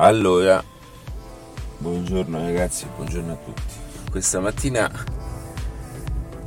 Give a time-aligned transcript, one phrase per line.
[0.00, 0.62] Allora,
[1.78, 3.74] buongiorno ragazzi, buongiorno a tutti.
[4.08, 4.88] Questa mattina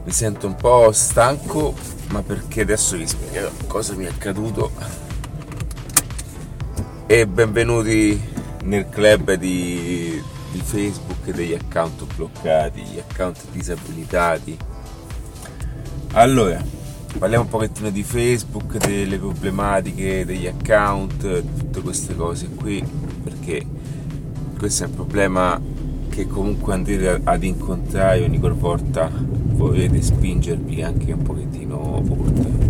[0.05, 1.73] mi sento un po' stanco,
[2.11, 4.71] ma perché adesso vi spiegherò cosa mi è accaduto.
[7.05, 8.21] E benvenuti
[8.63, 10.23] nel club di,
[10.53, 14.57] di Facebook degli account bloccati, gli account disabilitati.
[16.13, 16.63] Allora,
[17.19, 23.10] parliamo un pochettino di Facebook, delle problematiche degli account, tutte queste cose qui,
[23.51, 23.65] perché
[24.57, 25.59] questo è un problema
[26.09, 32.69] che comunque andrete ad incontrare ogni volta volete spingervi anche un pochettino oltre.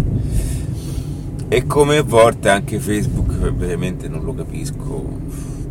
[1.48, 5.04] E come a volte anche Facebook veramente non lo capisco,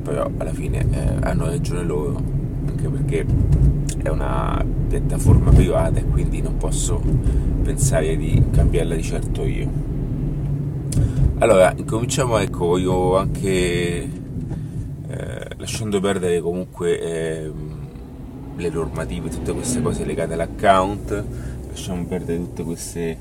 [0.02, 2.22] però alla fine eh, hanno ragione loro,
[2.66, 3.24] anche perché
[4.02, 7.00] è una piattaforma privata e quindi non posso
[7.62, 9.88] pensare di cambiarla di certo io.
[11.38, 14.19] Allora, incominciamo ecco, io anche
[15.60, 17.52] lasciando perdere comunque eh,
[18.56, 21.24] le normative, tutte queste cose legate all'account,
[21.68, 23.16] lasciamo perdere tutte queste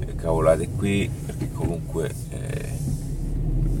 [0.00, 2.68] eh, cavolate qui perché comunque eh,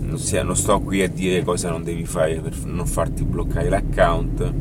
[0.00, 3.68] non, sia, non, sto qui a dire cosa non devi fare per non farti bloccare
[3.68, 4.52] l'account,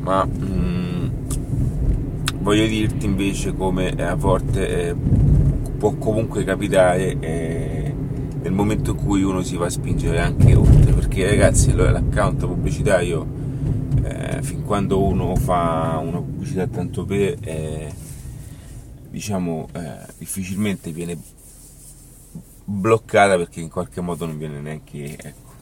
[0.00, 1.08] ma mh, mm,
[2.40, 4.94] voglio dirti invece come a volte eh,
[5.76, 7.94] può comunque capitare eh,
[8.40, 13.26] nel momento in cui uno si va a spingere anche oltre perché ragazzi l'account pubblicitario
[14.02, 17.90] eh, fin quando uno fa una pubblicità tanto per eh,
[19.08, 21.18] diciamo eh, difficilmente viene
[22.64, 25.52] bloccata perché in qualche modo non viene neanche ecco,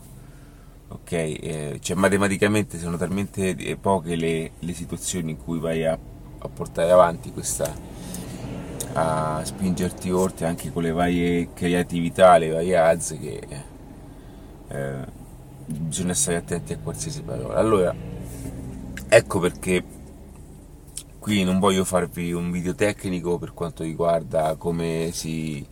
[0.88, 1.12] ok?
[1.12, 5.96] Eh, cioè matematicamente sono talmente poche le, le situazioni in cui vai a
[6.36, 7.72] a portare avanti questa
[8.94, 13.40] a spingerti oltre anche con le varie creatività, le varie azze che
[14.68, 15.22] eh,
[15.66, 17.54] bisogna stare attenti a qualsiasi parola.
[17.54, 17.94] Allora,
[19.08, 19.82] ecco perché
[21.18, 25.66] qui non voglio farvi un video tecnico per quanto riguarda come si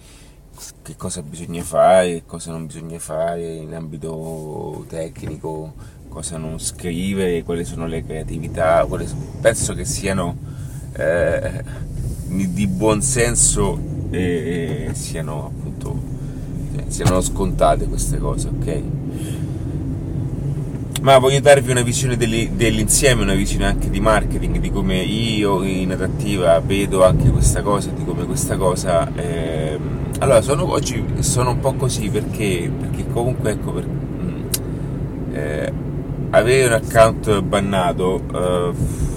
[0.82, 5.75] che cosa bisogna fare, cosa non bisogna fare in ambito tecnico,
[6.08, 8.86] cosa non scrivere, quali sono le creatività,
[9.41, 10.36] penso che siano
[10.92, 11.64] eh,
[12.26, 13.78] di buon senso
[14.10, 16.12] e, e siano appunto
[16.88, 18.82] siano scontate queste cose, ok?
[21.02, 25.90] Ma voglio darvi una visione dell'insieme, una visione anche di marketing, di come io in
[25.90, 29.12] adattiva vedo anche questa cosa, di come questa cosa...
[29.16, 29.76] Eh,
[30.20, 34.44] allora, sono, oggi sono un po' così perché, perché comunque ecco, per, mm,
[35.32, 35.72] eh,
[36.30, 38.22] avere un account bannato...
[38.32, 39.10] Eh,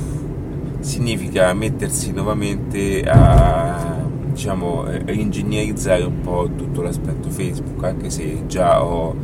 [0.79, 9.15] significa mettersi nuovamente a diciamo, ingegnerizzare un po' tutto l'aspetto Facebook, anche se già ho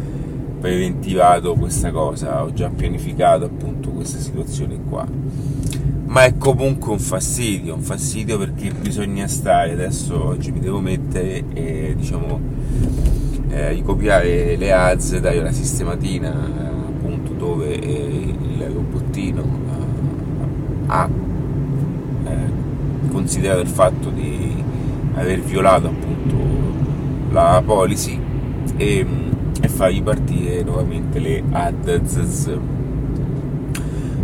[0.61, 5.05] preventivato questa cosa, ho già pianificato appunto questa situazione qua.
[6.05, 11.45] Ma è comunque un fastidio, un fastidio perché bisogna stare, adesso oggi mi devo mettere
[11.53, 12.39] e diciamo
[13.49, 19.43] eh, ricopiare le ads, dare la sistematina appunto dove il robottino
[20.87, 21.09] ha
[23.09, 24.63] considerato il fatto di
[25.15, 26.35] aver violato appunto
[27.31, 28.19] la policy
[28.77, 29.05] e,
[29.81, 32.55] fargli partire nuovamente le ads.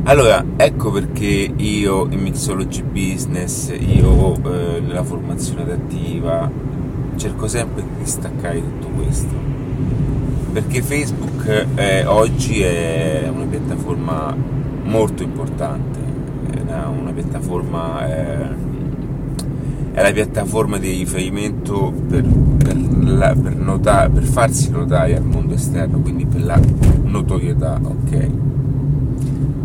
[0.03, 6.47] Allora, ecco perché io in Mixology Business, io eh, nella formazione adattiva,
[7.15, 9.33] cerco sempre di distaccare tutto questo.
[10.53, 14.35] Perché Facebook eh, oggi è una piattaforma
[14.83, 15.99] molto importante,
[16.51, 18.47] è una, una piattaforma eh,
[19.97, 25.55] è la piattaforma di riferimento per, per, la, per, notare, per farsi notare al mondo
[25.55, 26.59] esterno, quindi per la
[27.01, 28.29] notorietà, ok?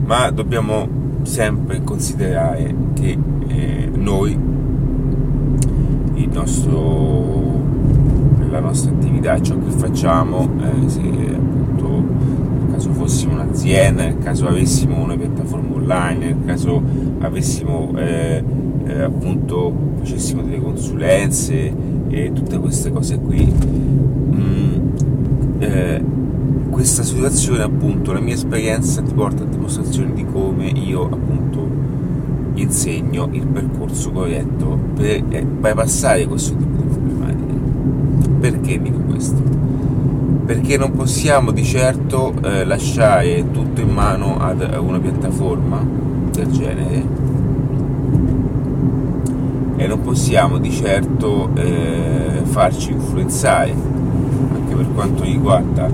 [0.07, 0.89] Ma dobbiamo
[1.21, 4.39] sempre considerare che eh, noi,
[6.33, 7.61] nostro,
[8.49, 14.47] la nostra attività, ciò che facciamo, eh, se appunto nel caso fossimo un'azienda, nel caso
[14.47, 16.83] avessimo una piattaforma online, nel caso
[17.19, 18.43] avessimo eh,
[18.87, 21.75] eh, appunto facessimo delle consulenze
[22.09, 23.53] e tutte queste cose qui.
[24.35, 24.75] Mm,
[25.59, 26.05] eh,
[26.71, 31.69] questa situazione appunto, la mia esperienza ti porta a dimostrazione di come io appunto
[32.55, 37.61] insegno il percorso corretto per eh, bypassare questo tipo di problematiche.
[38.41, 39.43] Perché dico questo?
[40.45, 45.85] Perché non possiamo di certo eh, lasciare tutto in mano ad una piattaforma
[46.33, 47.22] del genere
[49.77, 55.91] e non possiamo di certo eh, farci influenzare anche per quanto riguarda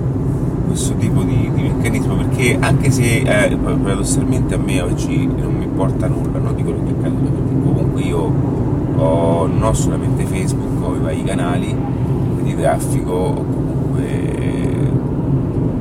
[0.67, 5.63] questo tipo di, di meccanismo perché anche se eh, paradossalmente a me oggi non mi
[5.63, 8.31] importa nulla no, di quello che accade perché comunque io
[8.95, 11.75] ho non solamente Facebook, ho i vari canali
[12.43, 14.37] di traffico comunque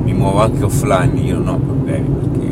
[0.04, 2.47] mi muovo anche offline, io non ho problemi perché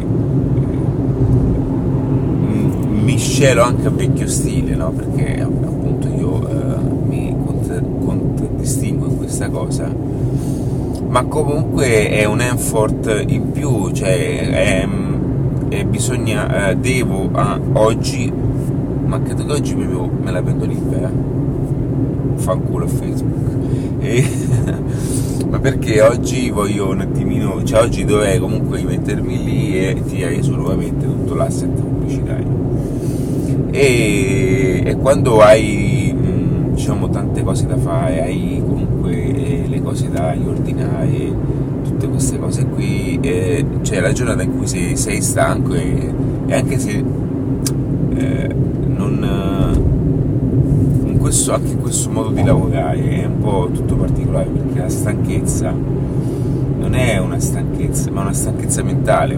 [3.36, 4.90] eh, scelo anche a vecchio stile, no?
[4.90, 7.36] perché appunto io eh, mi
[8.04, 9.92] contraddistingo in questa cosa
[11.08, 14.88] ma comunque è un effort in più, cioè è,
[15.68, 18.30] è bisogna, eh, devo a oggi,
[19.04, 21.10] ma credo che oggi proprio me la prendo libera,
[22.34, 24.28] fanculo a Facebook, e,
[25.48, 30.54] ma perché oggi voglio un attimino, cioè oggi dovrei comunque mettermi lì e tirare su
[30.54, 32.95] nuovamente tutto l'asset pubblicitario.
[33.78, 36.16] E, e quando hai
[36.72, 41.30] diciamo tante cose da fare, hai comunque eh, le cose da riordinare,
[41.84, 46.10] tutte queste cose qui, c'è la giornata in cui sei, sei stanco e,
[46.46, 47.04] e, anche se
[48.14, 48.54] eh,
[48.86, 49.84] non,
[51.18, 56.94] questo, anche questo modo di lavorare è un po' tutto particolare perché la stanchezza non
[56.94, 59.36] è una stanchezza, ma una stanchezza mentale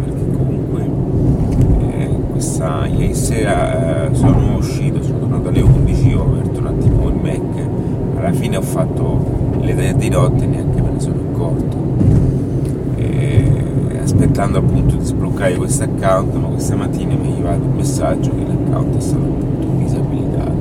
[2.58, 7.14] questa ieri sera eh, sono uscito, sono tornato alle 11, ho aperto un attimo il
[7.14, 11.76] Mac, alla fine ho fatto le 3 di notte e neanche me ne sono accorto.
[12.96, 13.52] E,
[14.02, 18.44] aspettando appunto di sbloccare questo account, ma questa mattina mi è arrivato un messaggio che
[18.44, 20.56] l'account è stato appunto disabilitato.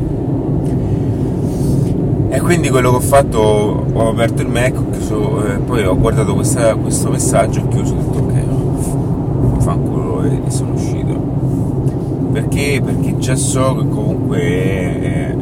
[2.30, 3.40] E quindi quello che ho fatto,
[3.92, 7.98] ho aperto il Mac, ho chiuso, eh, poi ho guardato questa, questo messaggio, chiuso e
[7.98, 11.28] ho detto ok, fanculo e, e sono uscito
[12.38, 12.80] perché?
[12.84, 15.36] Perché già so che comunque è,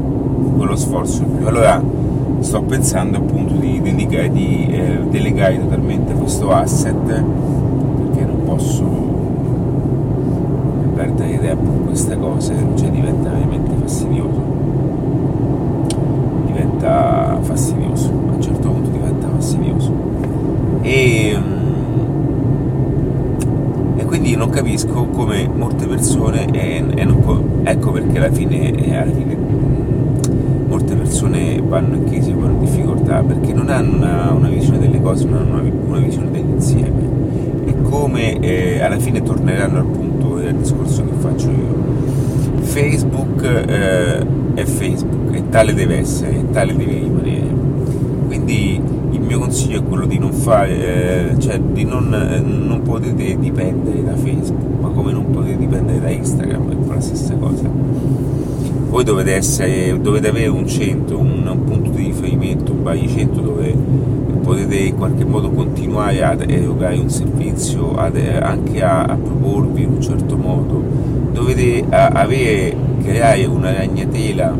[0.56, 1.46] quello sforzo in più.
[1.46, 1.84] Allora
[2.40, 8.84] sto pensando appunto di, delegare, di eh, delegare totalmente questo asset perché non posso
[10.96, 14.42] perdere tempo con queste cose, cioè diventa veramente fastidioso.
[16.46, 19.92] Diventa fastidioso, a un certo punto diventa fastidioso.
[20.82, 21.38] E
[24.16, 29.36] quindi non capisco come molte persone, e, e non, ecco perché alla fine, alla fine,
[30.68, 35.02] molte persone vanno in crisi, vanno in difficoltà, perché non hanno una, una visione delle
[35.02, 37.10] cose, non hanno una, una visione dell'insieme.
[37.66, 41.84] E come eh, alla fine torneranno al punto del discorso che faccio io.
[42.62, 47.45] Facebook eh, è Facebook, e tale deve essere, e tale deve rimanere.
[49.36, 54.02] Mio consiglio è quello di non fare, eh, cioè di non, eh, non, potete dipendere
[54.02, 57.70] da Facebook, ma come non potete dipendere da Instagram, è la stessa cosa.
[58.88, 63.76] Voi dovete, essere, dovete avere un centro, un, un punto di riferimento, un baricentro dove
[64.42, 69.90] potete in qualche modo continuare ad erogare un servizio, ad, anche a, a, proporvi in
[69.96, 70.82] un certo modo.
[71.34, 72.74] Dovete a, avere,
[73.04, 74.56] creare una ragnatela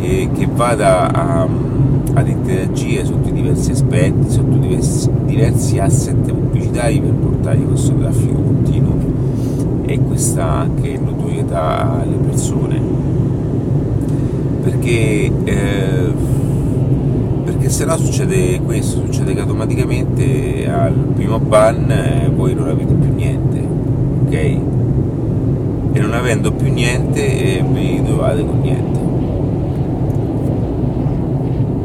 [0.00, 1.46] che, che vada a
[2.14, 8.94] ad interagire sotto diversi aspetti, sotto diversi, diversi asset pubblicitari per portare questo traffico continuo
[9.86, 12.80] e questa anche notorietà alle persone.
[14.62, 16.12] Perché, eh,
[17.44, 22.94] perché se no succede questo, succede che automaticamente al primo ban eh, voi non avete
[22.94, 23.66] più niente,
[24.24, 24.32] ok?
[25.92, 28.94] E non avendo più niente eh, vi trovate con niente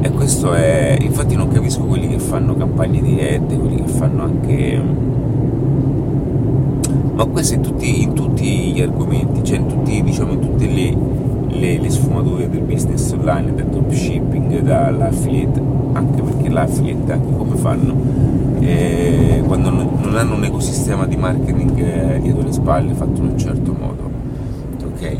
[0.01, 4.79] e questo è infatti non capisco quelli che fanno campagne dirette quelli che fanno anche
[7.15, 10.95] ma questo in tutti, in tutti gli argomenti cioè in, tutti, diciamo, in tutte le,
[11.47, 15.61] le, le, sfumature del business online del dropshipping dall'affiliate
[15.93, 17.95] anche perché l'affiliate anche come fanno
[18.59, 23.37] eh, quando non hanno un ecosistema di marketing eh, dietro le spalle fatto in un
[23.39, 24.11] certo modo
[24.85, 25.17] ok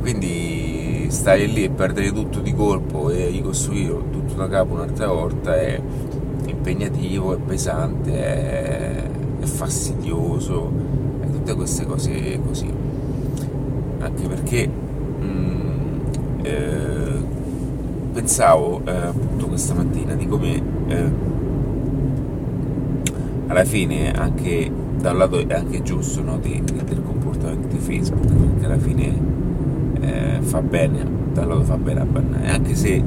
[0.00, 5.56] quindi stare lì e perdere tutto di colpo e ricostruire tutto da capo un'altra volta
[5.56, 5.80] è
[6.46, 9.02] impegnativo, è pesante, è,
[9.40, 10.70] è fastidioso,
[11.20, 12.72] e tutte queste cose così.
[13.98, 15.98] Anche perché mh, mm,
[16.42, 17.24] eh,
[18.12, 21.10] pensavo eh, appunto questa mattina di come eh,
[23.48, 28.32] alla fine anche da un lato è anche giusto no, di, del comportamento di Facebook
[28.32, 29.34] perché alla fine
[30.00, 33.02] eh, fa bene, lato fa bene a bannare, anche se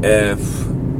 [0.00, 0.36] eh,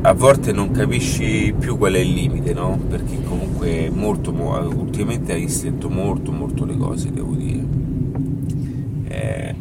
[0.02, 2.78] a volte non capisci più qual è il limite, no?
[2.88, 7.64] Perché comunque molto, ultimamente hai stretto molto molto le cose, devo dire.
[9.08, 9.54] Eh,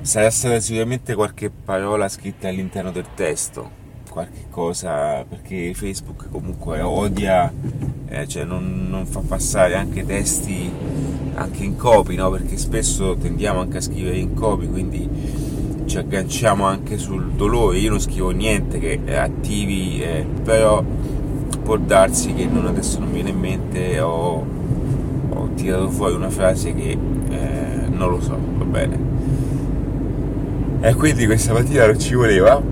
[0.00, 3.70] sarà stata sicuramente qualche parola scritta all'interno del testo,
[4.08, 7.52] qualche cosa perché Facebook comunque odia
[8.06, 10.70] eh, cioè non, non, fa passare anche testi
[11.34, 12.30] anche in copy no?
[12.30, 15.08] perché spesso tendiamo anche a scrivere in copy quindi
[15.86, 20.82] ci agganciamo anche sul dolore io non scrivo niente che attivi eh, però
[21.62, 24.46] può darsi che non, adesso non viene in mente ho,
[25.28, 26.90] ho tirato fuori una frase che
[27.28, 28.98] eh, non lo so va bene
[30.80, 32.62] e quindi questa mattina non ci voleva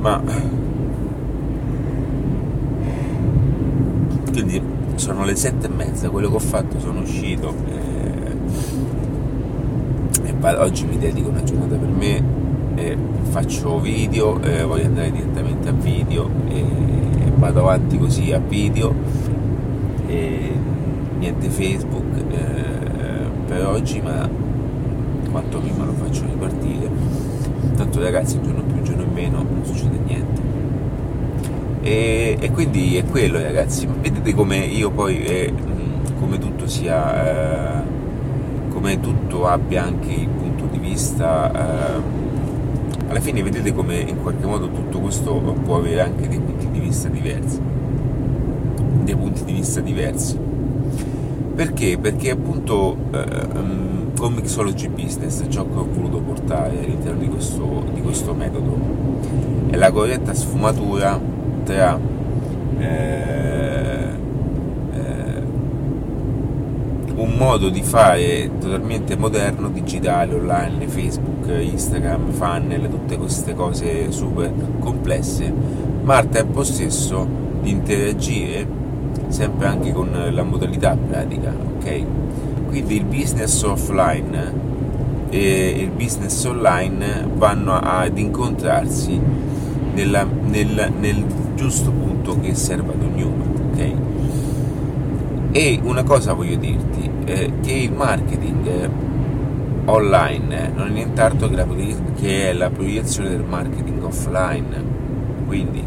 [0.00, 0.22] ma
[4.32, 7.54] quindi sono le sette e mezza quello che ho fatto sono uscito
[10.22, 12.22] e, e oggi mi dedico una giornata per me
[12.76, 16.64] e faccio video e voglio andare direttamente a video e
[17.36, 18.94] vado avanti così a video
[21.24, 24.28] niente facebook eh, per oggi ma
[25.30, 26.88] quanto prima lo faccio ripartire.
[27.76, 30.03] Tanto ragazzi un giorno più un giorno in meno non succede
[31.84, 33.86] e, e quindi è quello ragazzi.
[33.86, 35.52] Vedete come io poi eh,
[36.18, 37.82] come tutto sia eh,
[38.70, 42.22] come tutto abbia anche il punto di vista eh,
[43.06, 46.80] alla fine vedete come in qualche modo tutto questo può avere anche dei punti di
[46.80, 47.60] vista diversi.
[49.04, 50.38] Dei punti di vista diversi.
[51.54, 51.98] Perché?
[51.98, 58.00] Perché appunto eh, con Mixology Business ciò che ho voluto portare all'interno di questo, di
[58.00, 58.78] questo metodo
[59.70, 61.33] è la corretta sfumatura
[61.64, 61.98] tra
[62.78, 64.08] eh,
[64.92, 65.42] eh,
[67.16, 74.52] un modo di fare totalmente moderno, digitale, online, Facebook, Instagram, funnel, tutte queste cose super
[74.78, 75.52] complesse,
[76.02, 77.26] ma al tempo stesso
[77.62, 78.66] di interagire
[79.28, 82.04] sempre anche con la modalità pratica, ok?
[82.68, 84.52] Quindi il business offline
[85.30, 89.20] e il business online vanno ad incontrarsi
[89.94, 93.44] nella, nel, nel giusto punto che serve ad ognuno.
[93.72, 93.94] Okay?
[95.52, 98.90] E una cosa voglio dirti, eh, che il marketing
[99.86, 101.66] online non è nient'altro che, la,
[102.16, 105.02] che è la proiezione del marketing offline.
[105.46, 105.84] Quindi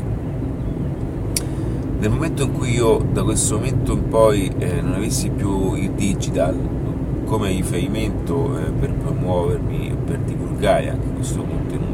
[2.00, 5.92] nel momento in cui io da questo momento in poi eh, non avessi più il
[5.92, 6.56] digital
[7.26, 11.87] come riferimento eh, per promuovermi, per divulgare anche questo contenuto,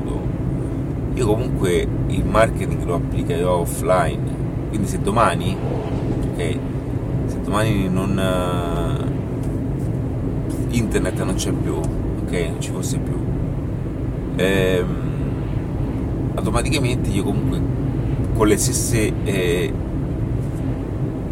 [1.15, 4.41] io comunque il marketing lo applicherò offline.
[4.69, 5.55] Quindi se domani,
[6.31, 6.57] ok,
[7.25, 9.11] se domani non, uh,
[10.75, 13.13] internet non c'è più, ok, non ci fosse più,
[14.35, 15.11] ehm,
[16.35, 17.61] automaticamente io comunque
[18.33, 19.71] con le stesse eh,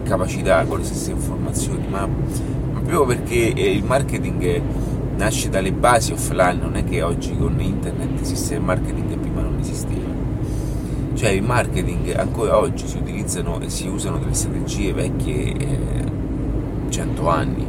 [0.04, 4.62] capacità, con le stesse informazioni, ma, ma proprio perché eh, il marketing
[5.18, 9.11] nasce dalle basi offline, non è che oggi con internet esiste il marketing
[9.62, 10.10] esisteva.
[11.14, 16.12] Cioè il marketing ancora oggi si utilizzano e si usano delle strategie vecchie eh,
[16.90, 17.66] 100 anni,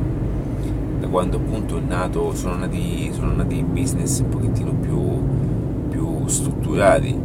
[1.01, 7.19] da quando appunto è nato, sono nati, sono nati business un pochettino più, più strutturati,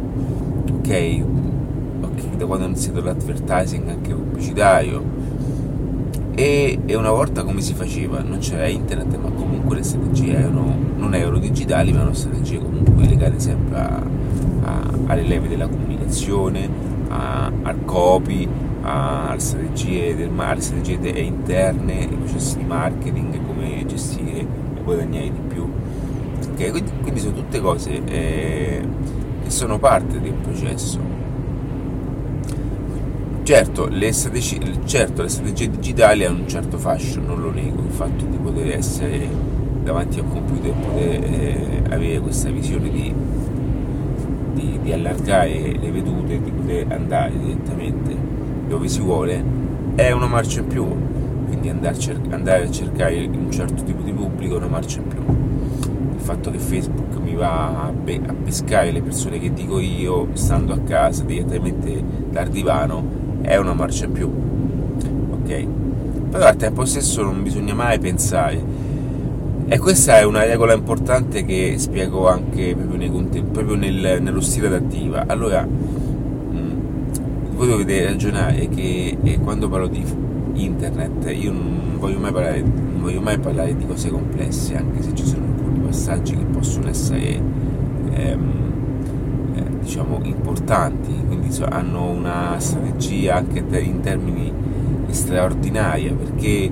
[0.72, 1.24] ok?
[2.38, 5.02] da quando è iniziato l'advertising anche pubblicitario
[6.34, 8.22] e, e, una volta come si faceva?
[8.22, 13.06] Non c'era internet ma comunque le strategie erano, non erano digitali ma erano strategie comunque
[13.06, 14.00] legate sempre a,
[15.08, 16.68] alle leve della comunicazione,
[17.08, 18.48] a, al copy,
[18.82, 24.46] alle strategie, del, alle strategie interne, ai processi di marketing, come gestire e
[24.82, 25.70] guadagnare di più.
[26.52, 26.70] Okay?
[26.70, 28.86] Quindi, quindi, sono tutte cose eh,
[29.42, 31.18] che sono parte del processo
[33.48, 37.90] Certo le, strategie, certo, le strategie digitali hanno un certo fascio, non lo nego, il
[37.90, 39.26] fatto di poter essere
[39.82, 43.14] davanti a un computer e poter eh, avere questa visione di,
[44.58, 48.16] di, di, allargare le vedute, di poter andare direttamente
[48.66, 49.42] dove si vuole,
[49.94, 50.86] è una marcia in più,
[51.46, 55.20] quindi andare, a cercare un certo tipo di pubblico è una marcia in più.
[56.14, 60.28] Il fatto che Facebook mi va a, be- a pescare le persone che dico io,
[60.34, 63.02] stando a casa direttamente dal divano,
[63.40, 64.30] è una marcia in più,
[65.30, 65.66] ok?
[66.30, 68.62] Però al tempo stesso non bisogna mai pensare,
[69.70, 74.68] e questa è una regola importante che spiego anche proprio, nei, proprio nel, nello stile
[74.68, 75.24] adattiva.
[75.26, 76.70] Allora, mm,
[77.54, 80.02] voi dovete ragionare che eh, quando parlo di
[80.54, 85.14] internet io non voglio, mai parlare, non voglio mai parlare di cose complesse, anche se
[85.14, 87.42] ci sono alcuni passaggi che possono essere...
[88.12, 88.58] Ehm,
[89.80, 94.52] diciamo, importanti, quindi hanno una strategia anche in termini
[95.08, 96.70] straordinaria perché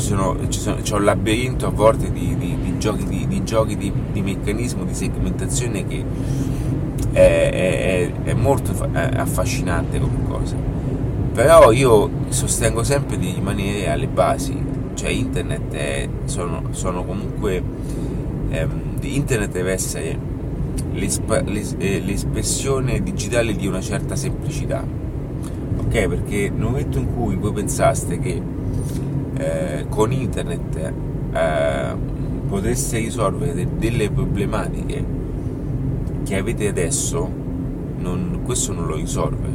[0.00, 3.76] ah, sono, sono, c'è un labirinto a volte di, di, di giochi, di, di, giochi
[3.76, 3.92] di,
[4.22, 6.04] meccanismo di segmentazione che
[7.12, 10.56] è, è, è molto affascinante come cosa.
[11.32, 14.58] Però io sostengo sempre di rimanere alle basi,
[14.94, 17.62] cioè internet è, sono, sono, comunque...
[18.50, 20.18] Ehm, internet deve essere
[20.92, 24.84] eh, l'espressione digitale di una certa semplicità.
[25.78, 26.06] Ok?
[26.08, 28.42] Perché nel momento in cui voi pensaste che
[29.40, 30.92] eh, con internet
[31.32, 31.94] eh,
[32.46, 35.04] potreste risolvere delle problematiche
[36.24, 37.28] che avete adesso,
[37.98, 39.48] non, questo non lo risolve.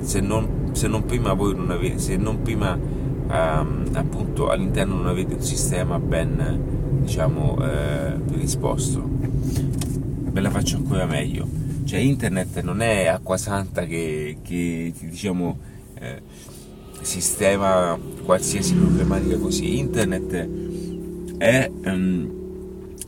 [0.00, 5.06] Se non, se non prima voi non avete, se non prima ehm, appunto all'interno non
[5.06, 9.02] avete un sistema ben diciamo eh, risposto.
[9.04, 11.46] Ve la faccio ancora meglio.
[11.84, 15.58] Cioè internet non è acqua santa che, che diciamo
[15.98, 16.22] eh,
[17.02, 19.78] sistema qualsiasi problematica così.
[19.78, 20.48] Internet
[21.38, 22.40] è um,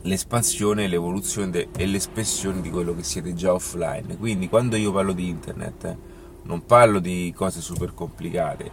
[0.01, 4.17] l'espansione, l'evoluzione de- e l'espressione di quello che siete già offline.
[4.17, 5.97] Quindi quando io parlo di internet
[6.43, 8.69] non parlo di cose super complicate,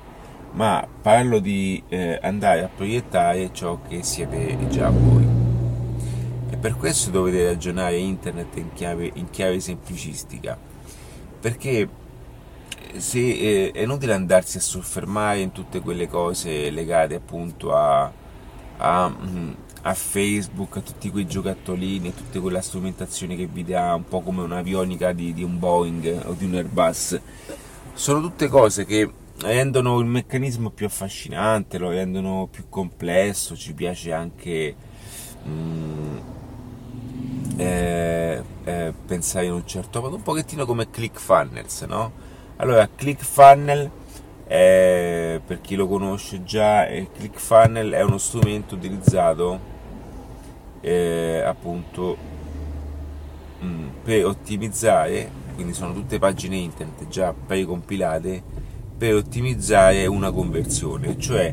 [0.52, 5.26] ma parlo di eh, andare a proiettare ciò che siete già voi.
[6.50, 10.58] E per questo dovete ragionare internet in chiave, in chiave semplicistica,
[11.40, 11.88] perché
[12.96, 18.20] se, eh, è inutile andarsi a soffermare in tutte quelle cose legate appunto a
[18.82, 23.94] a, mm, a, Facebook, a tutti quei giocattolini, a tutta quella strumentazione che vi dà
[23.94, 27.20] un po' come un'avionica di, di un Boeing o di un Airbus.
[27.94, 34.12] Sono tutte cose che rendono il meccanismo più affascinante, lo rendono più complesso, ci piace
[34.12, 34.74] anche
[35.46, 36.16] mm,
[37.56, 42.30] eh, eh, pensare in un certo modo, un pochettino come ClickFunnels, no?
[42.62, 43.90] Allora, ClickFunnels
[44.46, 49.58] è, per chi lo conosce già, ClickFunnels è uno strumento utilizzato
[50.80, 52.16] eh, appunto
[53.58, 58.40] mh, mm, per ottimizzare, quindi sono tutte pagine internet già precompilate
[58.96, 61.52] per ottimizzare una conversione, cioè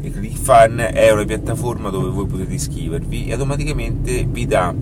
[0.00, 4.74] ClickFunnels è una piattaforma dove voi potete iscrivervi e automaticamente vi dà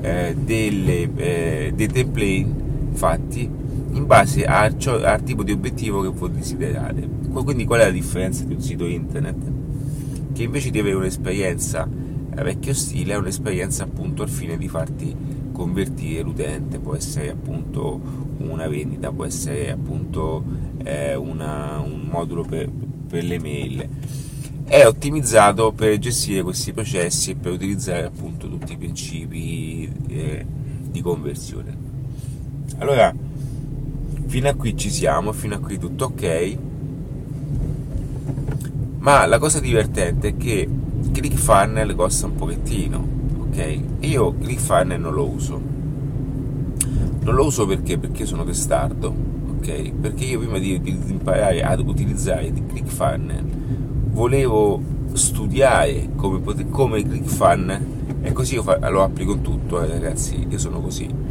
[0.00, 2.46] eh, delle, eh, dei template
[2.94, 3.66] fatti
[3.98, 7.06] in base a ciò, al tipo di obiettivo che voi desiderate.
[7.32, 9.36] Quindi qual è la differenza di un sito internet?
[10.32, 11.88] Che invece di avere un'esperienza
[12.34, 15.14] a vecchio stile, è un'esperienza appunto al fine di farti
[15.52, 18.00] convertire l'utente, può essere appunto
[18.38, 20.44] una vendita, può essere appunto
[20.84, 22.70] eh, una, un modulo per,
[23.08, 23.88] per le mail.
[24.64, 30.46] È ottimizzato per gestire questi processi e per utilizzare appunto tutti i principi eh,
[30.90, 31.86] di conversione.
[32.78, 33.12] Allora,
[34.28, 36.56] fino a qui ci siamo, fino a qui tutto ok.
[38.98, 40.68] Ma la cosa divertente è che
[41.12, 43.06] ClickFunnels costa un pochettino,
[43.40, 43.80] ok?
[44.00, 45.60] Io ClickFunnels non lo uso.
[47.20, 47.96] Non lo uso perché?
[47.96, 49.14] Perché sono testardo,
[49.56, 49.92] ok?
[49.92, 53.56] Perché io prima di, di imparare ad utilizzare ClickFunnels
[54.10, 54.80] volevo
[55.14, 57.82] studiare come, come ClickFunnels
[58.20, 61.27] e così io fa, lo applico in tutto, eh, ragazzi, io sono così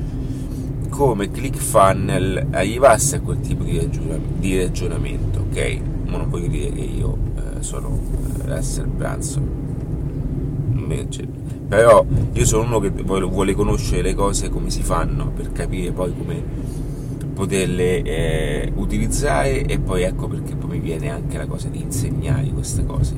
[0.98, 5.80] come ClickFunnel arrivasse a quel tipo di, ragionamento, di ragionamento ok?
[6.08, 8.00] Ma non voglio dire che io eh, sono
[8.40, 9.66] eh, Russell Branson
[11.68, 16.14] però io sono uno che vuole conoscere le cose come si fanno per capire poi
[16.18, 16.42] come
[17.34, 22.48] poterle eh, utilizzare e poi ecco perché poi mi viene anche la cosa di insegnare
[22.48, 23.16] queste cose.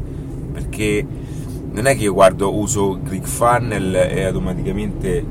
[0.52, 1.06] Perché
[1.72, 5.24] non è che io guardo uso ClickFunnel e automaticamente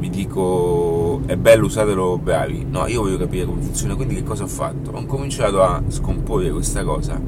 [0.00, 2.66] vi dico è bello usatelo bravi.
[2.68, 4.90] No io voglio capire come funziona quindi che cosa ho fatto?
[4.90, 7.20] Ho cominciato a scomporre questa cosa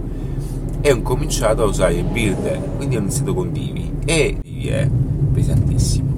[0.80, 4.88] e ho cominciato a usare builder quindi ho iniziato con divi e divi è
[5.32, 6.10] pesantissimo.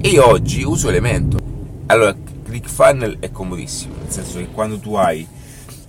[0.00, 1.38] E io oggi uso elemento
[1.86, 5.26] allora ClickFunnels è comodissimo nel senso che quando tu hai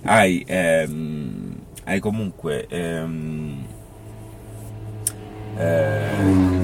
[0.04, 3.64] hai, ehm, hai comunque ehm,
[5.56, 6.63] ehm,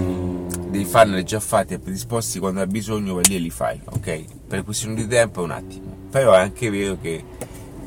[0.81, 4.25] dei funnel già fatti e predisposti quando hai bisogno vai lì e li fai, ok?
[4.49, 7.23] Per questione di tempo è un attimo, però è anche vero che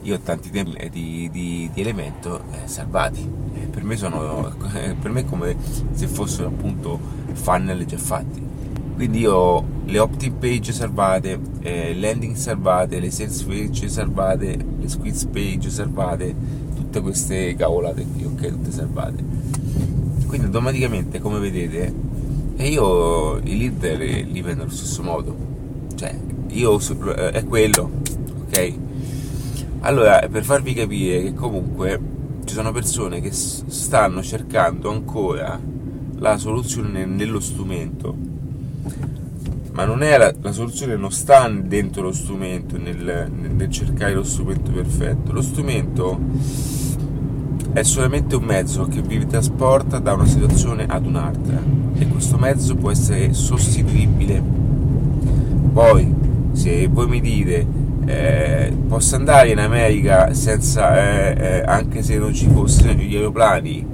[0.04, 4.94] io ho tanti tempi di, di, di elemento eh, salvati, eh, per, me sono, eh,
[5.02, 5.56] per me è come
[5.94, 7.00] se fossero appunto
[7.34, 8.52] funnel già fatti.
[8.94, 14.88] Quindi io ho le opt-in page salvate, eh, landing salvate, le sales page salvate, le
[14.88, 16.36] squeeze page salvate,
[16.76, 18.50] tutte queste cavolate qui, ok?
[18.50, 19.24] Tutte salvate.
[20.28, 22.13] Quindi automaticamente, come vedete,
[22.56, 25.36] e io i leader li prendo allo stesso modo,
[25.96, 26.16] cioè
[26.50, 27.90] io eh, è quello,
[28.46, 28.74] ok?
[29.82, 32.00] Allora, per farvi capire che comunque
[32.46, 35.60] ci sono persone che stanno cercando ancora
[36.18, 38.16] la soluzione nello strumento,
[39.74, 44.24] ma non è la, la, soluzione non sta dentro lo strumento, nel, nel, cercare lo
[44.24, 45.32] strumento perfetto.
[45.32, 46.20] Lo strumento
[47.74, 51.60] è solamente un mezzo che vi trasporta da una situazione ad un'altra
[51.96, 54.42] e questo mezzo può essere sostituibile.
[55.74, 56.14] Poi,
[56.52, 57.66] se voi mi dite
[58.06, 63.86] eh, posso andare in America senza, eh, eh, anche se non ci fossero gli aeroplani,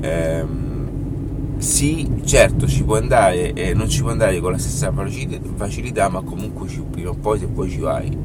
[0.00, 4.90] ehm, sì, certo ci può andare e non ci può andare con la stessa
[5.56, 8.16] facilità, ma comunque ci, prima o poi se poi ci vai.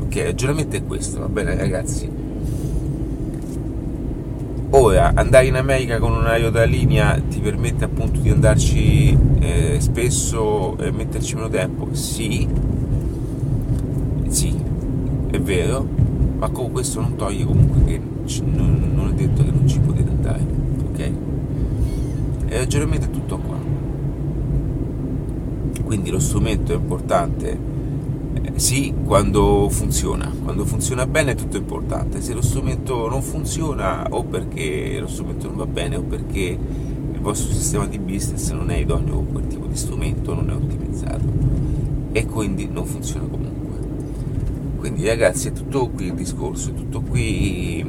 [0.00, 2.23] Ok, ragionamento è questo, va bene ragazzi?
[4.76, 9.76] Ora, andare in America con un aereo da linea ti permette appunto di andarci eh,
[9.78, 11.94] spesso e metterci meno tempo?
[11.94, 12.48] Sì,
[14.26, 14.52] sì,
[15.30, 15.86] è vero,
[16.38, 18.00] ma con questo non toglie comunque che
[18.46, 20.44] non, non è detto che non ci potete andare,
[20.90, 21.10] ok?
[22.46, 23.56] E ragionamento è tutto qua.
[25.84, 27.56] Quindi lo strumento è importante,
[28.56, 30.32] sì, quando funziona.
[30.42, 32.20] Quando funziona bene è tutto importante.
[32.20, 36.58] Se lo strumento non funziona, o perché lo strumento non va bene, o perché
[37.12, 40.54] il vostro sistema di business non è idoneo con quel tipo di strumento, non è
[40.54, 41.24] ottimizzato.
[42.12, 43.78] E quindi non funziona comunque.
[44.76, 47.84] Quindi ragazzi è tutto qui il discorso, è tutto qui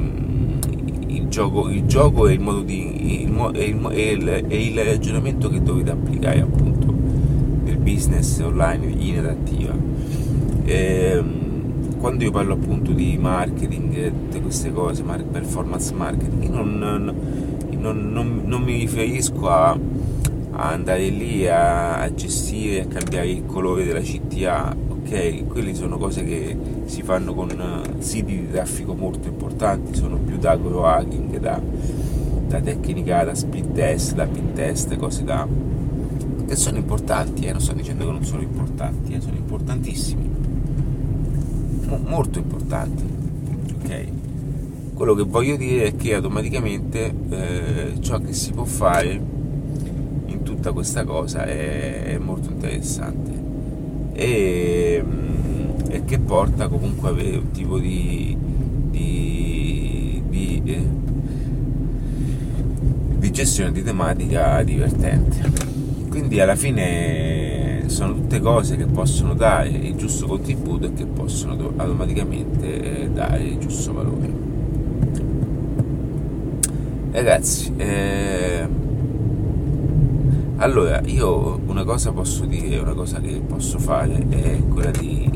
[1.08, 5.90] il gioco, il gioco è il modo di il, il, il, il ragionamento che dovete
[5.90, 6.94] applicare appunto
[7.64, 9.74] nel business online in adattiva.
[10.66, 11.22] E,
[11.98, 16.78] quando io parlo appunto di marketing, tutte queste cose, performance marketing, io non,
[17.70, 23.46] non, non, non mi riferisco a, a, andare lì a, a gestire, a cambiare il
[23.46, 25.46] colore della CTA ok?
[25.46, 30.36] Quelle sono cose che si fanno con eh, siti di traffico molto importanti, sono più
[30.36, 31.60] da agro hacking, da,
[32.48, 35.46] da tecnica, da split test, da pin test, cose da
[36.46, 37.52] che sono importanti, eh?
[37.52, 39.20] non sto dicendo che non sono importanti, eh?
[39.20, 40.25] sono importantissimi,
[41.88, 43.04] Mo- molto importanti,
[43.78, 44.06] ok?
[44.94, 49.20] Quello che voglio dire è che automaticamente eh, ciò che si può fare
[50.26, 53.36] in tutta questa cosa è, è molto interessante
[54.16, 58.34] e, mm, e che porta comunque a avere un tipo di,
[58.90, 60.86] di, di, eh,
[63.18, 65.64] di gestione di tematica divertente.
[66.08, 67.35] Quindi alla fine
[67.88, 73.42] sono tutte cose che possono dare il giusto contributo e che possono automaticamente eh, dare
[73.42, 74.32] il giusto valore.
[77.10, 78.68] Ragazzi, eh,
[80.56, 85.30] allora, io una cosa posso dire, una cosa che posso fare è quella di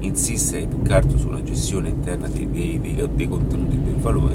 [0.00, 4.34] insistere più che altro sulla gestione interna dei, dei, dei, dei contenuti del valore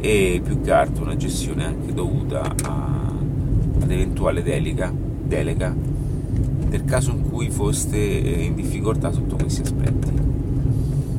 [0.00, 3.12] e più che altro una gestione anche dovuta a,
[3.80, 4.92] ad eventuale delega,
[5.24, 5.74] delega
[6.68, 10.10] nel caso in cui foste in difficoltà sotto questi aspetti.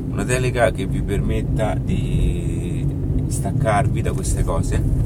[0.10, 2.86] Una delega che vi permetta di
[3.28, 4.98] staccarvi da queste cose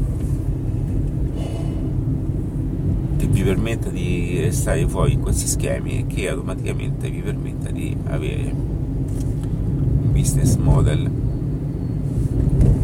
[3.42, 8.54] vi permetta di restare fuori in questi schemi e che automaticamente vi permetta di avere
[8.54, 11.10] un business model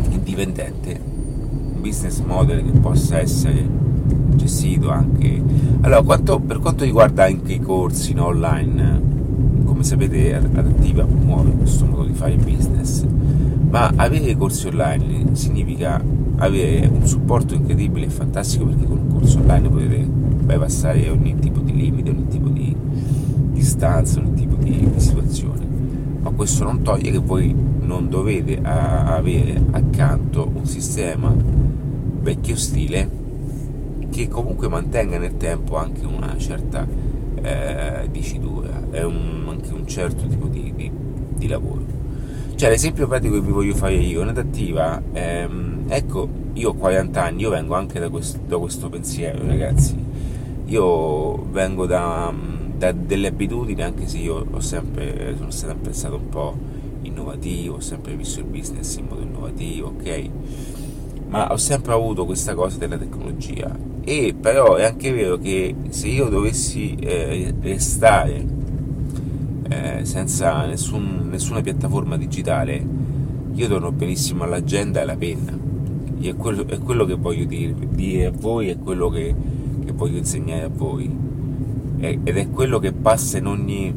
[0.10, 1.00] indipendente,
[1.76, 3.68] un business model che possa essere
[4.36, 5.76] gestito anche...
[5.88, 9.02] Allora, quanto, per quanto riguarda anche i corsi no, online,
[9.64, 13.06] come sapete Adattiva promuove questo modo di fare business,
[13.70, 16.04] ma avere corsi online significa
[16.40, 21.62] avere un supporto incredibile e fantastico perché con un corso online potete bypassare ogni tipo
[21.62, 22.76] di limite, ogni tipo di
[23.54, 25.66] distanza, ogni tipo di, di situazione.
[26.20, 31.34] Ma questo non toglie che voi non dovete a, avere accanto un sistema
[32.20, 33.17] vecchio stile
[34.18, 36.88] che comunque mantenga nel tempo anche una certa
[37.40, 40.92] eh, dicitura e un, anche un certo tipo di, di,
[41.36, 41.86] di, lavoro.
[42.56, 47.42] Cioè l'esempio pratico che vi voglio fare io, un'adattiva, ehm, ecco, io ho 40 anni,
[47.44, 49.96] io vengo anche da questo, da questo pensiero ragazzi,
[50.66, 52.34] io vengo da,
[52.76, 56.58] da, delle abitudini, anche se io ho sempre, sono sempre stato un po'
[57.04, 60.30] innovativo, ho sempre visto il business in modo innovativo, ok?
[61.28, 63.97] Ma ho sempre avuto questa cosa della tecnologia.
[64.10, 68.46] E però è anche vero che se io dovessi eh, restare
[69.68, 72.86] eh, senza nessun, nessuna piattaforma digitale,
[73.54, 75.58] io torno benissimo all'agenda e alla penna.
[76.22, 79.36] E è quello, è quello che voglio dire, dire a voi, è quello che
[79.88, 81.10] che voglio insegnare a voi
[82.00, 83.92] ed è quello che passa in ogni,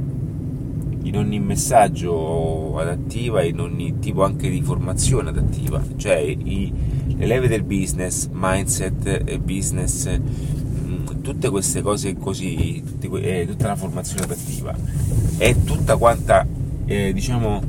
[1.03, 6.73] in ogni messaggio adattiva, in ogni tipo anche di formazione adattiva, cioè i,
[7.17, 13.77] le leve del business, mindset e business, mm, tutte queste cose così, eh, tutta la
[13.77, 14.75] formazione operativa
[15.37, 16.47] è tutta quanta,
[16.85, 17.63] eh, diciamo,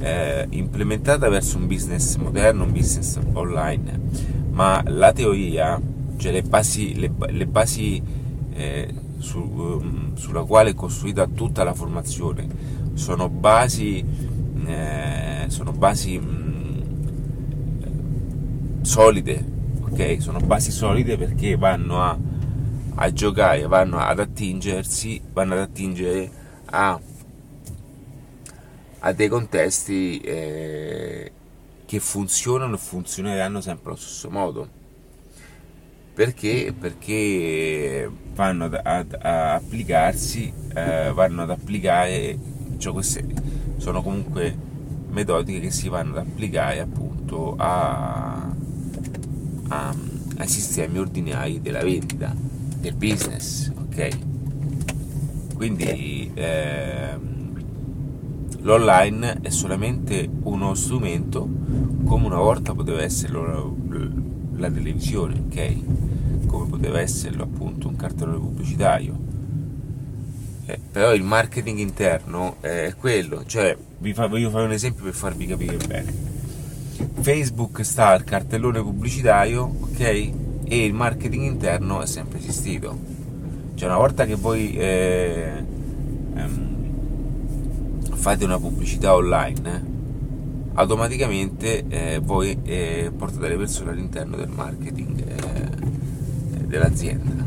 [0.00, 4.00] eh, implementata verso un business moderno, un business online,
[4.50, 5.80] ma la teoria,
[6.16, 8.02] cioè le basi, le, le basi
[8.54, 12.46] eh, su, um, sulla quale è costruita tutta la formazione
[12.94, 14.04] sono basi,
[14.66, 16.41] eh, sono basi mm,
[18.82, 19.44] solide,
[19.80, 20.16] ok?
[20.20, 22.18] Sono basi solide perché vanno a,
[22.96, 26.30] a giocare, vanno ad attingersi, vanno ad attingere
[26.66, 27.00] a
[29.04, 31.32] a dei contesti eh,
[31.84, 34.68] che funzionano e funzioneranno sempre allo stesso modo.
[36.14, 36.74] Perché?
[36.78, 42.38] Perché vanno ad, ad, applicarsi, eh, vanno ad applicare,
[42.76, 43.24] cioè queste
[43.78, 44.54] sono comunque
[45.08, 48.31] metodiche che si vanno ad applicare appunto a,
[50.42, 54.08] ai sistemi ordinari della vendita, del business, ok?
[55.54, 57.16] Quindi eh,
[58.62, 61.48] l'online è solamente uno strumento
[62.04, 66.46] come una volta poteva essere la televisione, ok?
[66.46, 69.16] Come poteva esserlo appunto un cartellone pubblicitario.
[70.66, 75.14] Eh, però il marketing interno è quello, cioè vi fa, voglio fare un esempio per
[75.14, 76.31] farvi capire bene.
[77.20, 80.00] Facebook sta al cartellone pubblicitario, ok?
[80.00, 82.96] E il marketing interno è sempre esistito.
[83.74, 85.64] Cioè una volta che voi eh,
[86.34, 89.90] ehm, fate una pubblicità online,
[90.74, 97.44] automaticamente eh, voi eh, portate le persone all'interno del marketing eh, dell'azienda.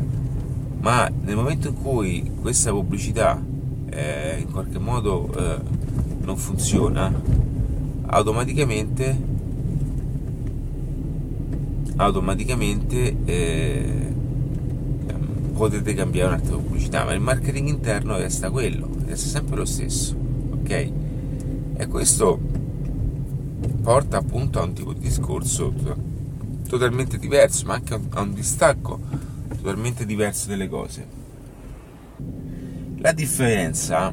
[0.80, 3.42] Ma nel momento in cui questa pubblicità
[3.90, 5.58] eh, in qualche modo eh,
[6.20, 7.12] non funziona,
[8.06, 9.34] automaticamente
[11.96, 14.14] automaticamente eh,
[15.54, 20.26] potete cambiare un'altra pubblicità, ma il marketing interno resta quello, resta sempre lo stesso
[20.66, 20.92] ok?
[21.76, 22.38] E questo
[23.82, 25.72] porta appunto a un tipo di discorso
[26.68, 28.98] totalmente diverso, ma anche a un distacco
[29.56, 31.06] totalmente diverso delle cose.
[32.98, 34.12] La differenza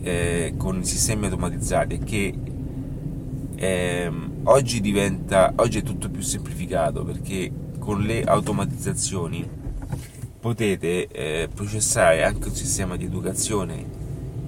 [0.00, 2.34] eh, con i sistemi automatizzati è che
[3.54, 4.10] eh,
[4.50, 9.48] oggi diventa oggi è tutto più semplificato perché con le automatizzazioni
[10.40, 13.84] potete eh, processare anche un sistema di educazione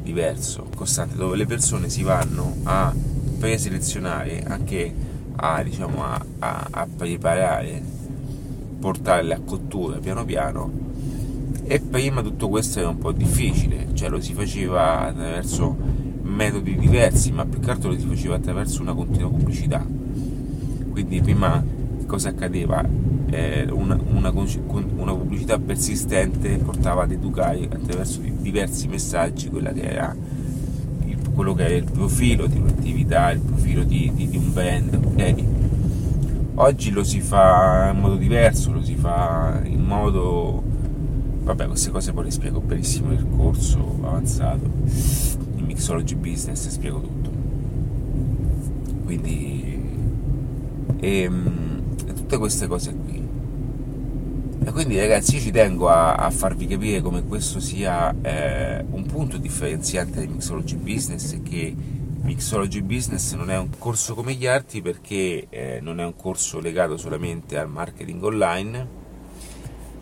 [0.02, 2.94] diverso, costante, dove le persone si vanno a
[3.38, 4.92] preselezionare, anche
[5.36, 7.82] a, diciamo, a, a, a preparare,
[8.78, 10.88] portarle a cottura piano piano.
[11.64, 15.76] E prima tutto questo era un po' difficile, cioè lo si faceva attraverso
[16.30, 19.84] metodi diversi, ma più che altro lo si faceva attraverso una continua pubblicità.
[20.90, 21.62] Quindi prima
[22.06, 22.82] cosa accadeva?
[23.30, 30.16] Eh, una, una, una, pubblicità persistente portava ad educare attraverso diversi messaggi quella che era
[31.04, 34.98] il, quello che era il profilo di un'attività, il profilo di, di, di un brand.
[35.12, 35.46] Okay?
[36.54, 40.62] Oggi lo si fa in modo diverso, lo si fa in modo...
[41.42, 44.70] Vabbè, queste cose poi le spiego benissimo nel corso avanzato,
[45.80, 47.30] Mixology Business spiego tutto.
[49.04, 49.80] Quindi...
[51.00, 53.26] Ehm, tutte queste cose qui.
[54.62, 59.06] E quindi ragazzi io ci tengo a, a farvi capire come questo sia eh, un
[59.06, 61.74] punto differenziante di Mixology Business e che
[62.20, 66.60] Mixology Business non è un corso come gli altri perché eh, non è un corso
[66.60, 68.88] legato solamente al marketing online,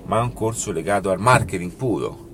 [0.06, 2.27] ma è un corso legato al marketing puro,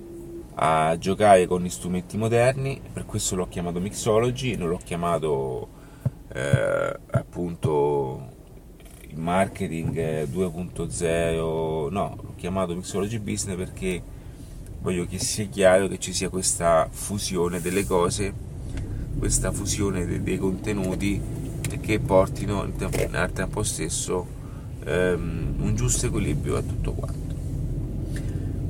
[0.55, 5.67] a giocare con gli strumenti moderni, per questo l'ho chiamato Mixology, non l'ho chiamato
[6.33, 8.33] eh, appunto
[9.09, 14.01] il marketing 2.0, no, l'ho chiamato Mixology Business perché
[14.81, 18.33] voglio che sia chiaro che ci sia questa fusione delle cose,
[19.17, 21.21] questa fusione dei, dei contenuti
[21.81, 24.27] che portino al tempo stesso
[24.85, 27.24] um, un giusto equilibrio a tutto quanto.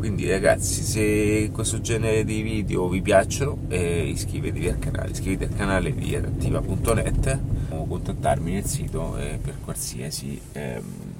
[0.05, 5.57] Quindi ragazzi, se questo genere di video vi piacciono, eh, iscrivetevi al canale, iscrivetevi al
[5.57, 7.39] canale di adattiva.net
[7.69, 11.13] o contattarmi nel sito eh, per qualsiasi ehm,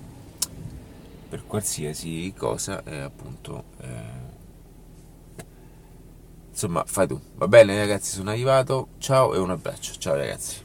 [1.28, 3.88] per qualsiasi cosa eh, appunto eh,
[6.52, 7.20] insomma fai tu.
[7.38, 8.90] Va bene ragazzi sono arrivato.
[9.00, 9.94] Ciao e un abbraccio.
[9.98, 10.65] Ciao ragazzi